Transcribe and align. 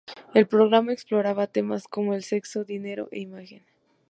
El 0.33 0.47
programa 0.47 0.93
exploraba 0.93 1.45
temas 1.45 1.87
como 1.87 2.15
el 2.15 2.23
sexo, 2.23 2.63
dinero 2.63 3.07
e 3.11 3.19
imagen. 3.19 3.63